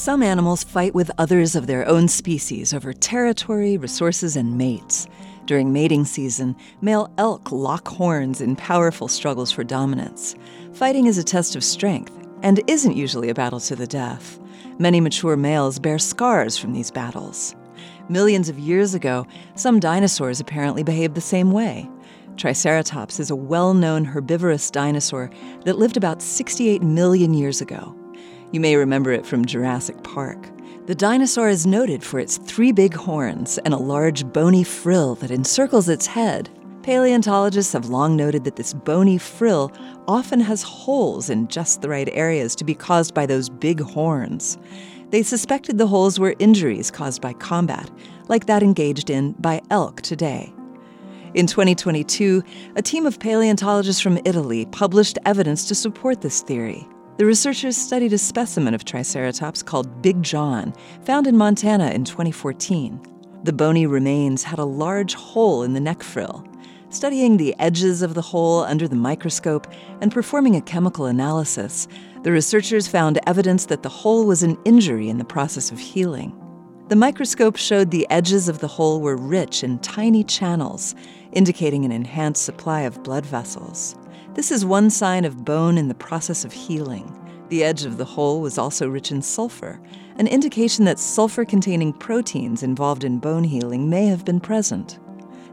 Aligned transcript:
Some 0.00 0.22
animals 0.22 0.64
fight 0.64 0.94
with 0.94 1.10
others 1.18 1.54
of 1.54 1.66
their 1.66 1.86
own 1.86 2.08
species 2.08 2.72
over 2.72 2.94
territory, 2.94 3.76
resources, 3.76 4.34
and 4.34 4.56
mates. 4.56 5.06
During 5.44 5.74
mating 5.74 6.06
season, 6.06 6.56
male 6.80 7.12
elk 7.18 7.52
lock 7.52 7.86
horns 7.86 8.40
in 8.40 8.56
powerful 8.56 9.08
struggles 9.08 9.52
for 9.52 9.62
dominance. 9.62 10.36
Fighting 10.72 11.04
is 11.04 11.18
a 11.18 11.22
test 11.22 11.54
of 11.54 11.62
strength 11.62 12.16
and 12.42 12.62
isn't 12.66 12.96
usually 12.96 13.28
a 13.28 13.34
battle 13.34 13.60
to 13.60 13.76
the 13.76 13.86
death. 13.86 14.40
Many 14.78 15.02
mature 15.02 15.36
males 15.36 15.78
bear 15.78 15.98
scars 15.98 16.56
from 16.56 16.72
these 16.72 16.90
battles. 16.90 17.54
Millions 18.08 18.48
of 18.48 18.58
years 18.58 18.94
ago, 18.94 19.26
some 19.54 19.80
dinosaurs 19.80 20.40
apparently 20.40 20.82
behaved 20.82 21.14
the 21.14 21.20
same 21.20 21.52
way. 21.52 21.86
Triceratops 22.38 23.20
is 23.20 23.30
a 23.30 23.36
well 23.36 23.74
known 23.74 24.06
herbivorous 24.06 24.70
dinosaur 24.70 25.30
that 25.66 25.78
lived 25.78 25.98
about 25.98 26.22
68 26.22 26.80
million 26.80 27.34
years 27.34 27.60
ago. 27.60 27.99
You 28.52 28.58
may 28.58 28.74
remember 28.74 29.12
it 29.12 29.24
from 29.24 29.44
Jurassic 29.44 30.02
Park. 30.02 30.50
The 30.86 30.94
dinosaur 30.96 31.48
is 31.48 31.66
noted 31.66 32.02
for 32.02 32.18
its 32.18 32.36
three 32.36 32.72
big 32.72 32.94
horns 32.94 33.58
and 33.58 33.72
a 33.72 33.78
large 33.78 34.24
bony 34.32 34.64
frill 34.64 35.14
that 35.16 35.30
encircles 35.30 35.88
its 35.88 36.08
head. 36.08 36.50
Paleontologists 36.82 37.72
have 37.74 37.90
long 37.90 38.16
noted 38.16 38.42
that 38.42 38.56
this 38.56 38.72
bony 38.72 39.18
frill 39.18 39.70
often 40.08 40.40
has 40.40 40.64
holes 40.64 41.30
in 41.30 41.46
just 41.46 41.80
the 41.80 41.88
right 41.88 42.08
areas 42.10 42.56
to 42.56 42.64
be 42.64 42.74
caused 42.74 43.14
by 43.14 43.24
those 43.24 43.48
big 43.48 43.80
horns. 43.80 44.58
They 45.10 45.22
suspected 45.22 45.78
the 45.78 45.86
holes 45.86 46.18
were 46.18 46.34
injuries 46.40 46.90
caused 46.90 47.22
by 47.22 47.34
combat, 47.34 47.88
like 48.26 48.46
that 48.46 48.64
engaged 48.64 49.10
in 49.10 49.32
by 49.32 49.60
elk 49.70 50.02
today. 50.02 50.52
In 51.34 51.46
2022, 51.46 52.42
a 52.74 52.82
team 52.82 53.06
of 53.06 53.20
paleontologists 53.20 54.02
from 54.02 54.18
Italy 54.24 54.66
published 54.72 55.18
evidence 55.24 55.68
to 55.68 55.76
support 55.76 56.20
this 56.20 56.42
theory. 56.42 56.88
The 57.20 57.26
researchers 57.26 57.76
studied 57.76 58.14
a 58.14 58.18
specimen 58.18 58.72
of 58.72 58.86
Triceratops 58.86 59.62
called 59.62 60.00
Big 60.00 60.22
John, 60.22 60.72
found 61.04 61.26
in 61.26 61.36
Montana 61.36 61.90
in 61.90 62.02
2014. 62.02 62.98
The 63.44 63.52
bony 63.52 63.86
remains 63.86 64.42
had 64.42 64.58
a 64.58 64.64
large 64.64 65.12
hole 65.12 65.62
in 65.62 65.74
the 65.74 65.80
neck 65.80 66.02
frill. 66.02 66.42
Studying 66.88 67.36
the 67.36 67.54
edges 67.58 68.00
of 68.00 68.14
the 68.14 68.22
hole 68.22 68.60
under 68.60 68.88
the 68.88 68.96
microscope 68.96 69.66
and 70.00 70.10
performing 70.10 70.56
a 70.56 70.62
chemical 70.62 71.04
analysis, 71.04 71.88
the 72.22 72.32
researchers 72.32 72.88
found 72.88 73.20
evidence 73.26 73.66
that 73.66 73.82
the 73.82 73.90
hole 73.90 74.24
was 74.24 74.42
an 74.42 74.56
injury 74.64 75.10
in 75.10 75.18
the 75.18 75.22
process 75.22 75.70
of 75.70 75.78
healing. 75.78 76.34
The 76.88 76.96
microscope 76.96 77.58
showed 77.58 77.90
the 77.90 78.08
edges 78.08 78.48
of 78.48 78.60
the 78.60 78.66
hole 78.66 78.98
were 78.98 79.18
rich 79.18 79.62
in 79.62 79.78
tiny 79.80 80.24
channels, 80.24 80.94
indicating 81.32 81.84
an 81.84 81.92
enhanced 81.92 82.46
supply 82.46 82.80
of 82.80 83.02
blood 83.02 83.26
vessels. 83.26 83.94
This 84.34 84.52
is 84.52 84.64
one 84.64 84.90
sign 84.90 85.24
of 85.24 85.44
bone 85.44 85.76
in 85.76 85.88
the 85.88 85.94
process 85.94 86.44
of 86.44 86.52
healing. 86.52 87.16
The 87.48 87.64
edge 87.64 87.84
of 87.84 87.96
the 87.96 88.04
hole 88.04 88.40
was 88.40 88.58
also 88.58 88.88
rich 88.88 89.10
in 89.10 89.22
sulfur, 89.22 89.80
an 90.18 90.28
indication 90.28 90.84
that 90.84 91.00
sulfur 91.00 91.44
containing 91.44 91.92
proteins 91.92 92.62
involved 92.62 93.02
in 93.02 93.18
bone 93.18 93.42
healing 93.42 93.90
may 93.90 94.06
have 94.06 94.24
been 94.24 94.38
present. 94.38 95.00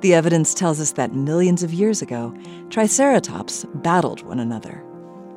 The 0.00 0.12
evidence 0.12 0.54
tells 0.54 0.80
us 0.80 0.90
that 0.92 1.14
millions 1.14 1.62
of 1.62 1.72
years 1.72 2.02
ago, 2.02 2.36
Triceratops 2.68 3.64
battled 3.76 4.22
one 4.22 4.40
another. 4.40 4.84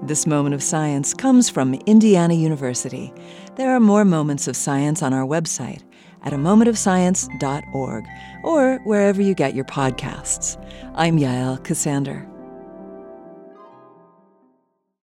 This 0.02 0.26
moment 0.26 0.56
of 0.56 0.64
science 0.64 1.14
comes 1.14 1.48
from 1.48 1.76
Indiana 1.86 2.34
University. 2.34 3.14
There 3.56 3.70
are 3.70 3.80
more 3.80 4.04
moments 4.04 4.48
of 4.48 4.56
science 4.56 5.04
on 5.04 5.14
our 5.14 5.26
website 5.26 5.84
at 6.24 6.34
a 6.34 6.38
momentofscience.org 6.38 8.06
or 8.44 8.80
wherever 8.84 9.22
you 9.22 9.36
get 9.36 9.54
your 9.54 9.66
podcasts. 9.66 10.58
I'm 10.96 11.20
Yael 11.20 11.60
Ksander. 11.60 12.37